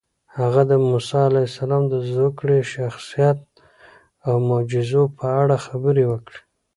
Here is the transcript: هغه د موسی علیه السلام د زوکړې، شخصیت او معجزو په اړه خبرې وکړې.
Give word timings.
هغه 0.37 0.61
د 0.71 0.73
موسی 0.89 1.21
علیه 1.29 1.47
السلام 1.49 1.83
د 1.89 1.93
زوکړې، 2.13 2.59
شخصیت 2.73 3.39
او 4.27 4.35
معجزو 4.47 5.03
په 5.17 5.25
اړه 5.41 5.55
خبرې 5.65 6.05
وکړې. 6.11 6.39